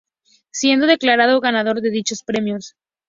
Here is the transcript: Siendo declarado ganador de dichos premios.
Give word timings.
Siendo 0.49 0.87
declarado 0.87 1.39
ganador 1.41 1.79
de 1.81 1.91
dichos 1.91 2.23
premios. 2.23 2.73